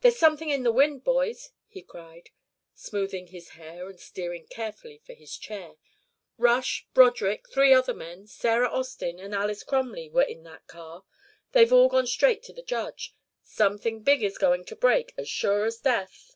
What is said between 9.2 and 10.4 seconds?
and Alys Crumley, were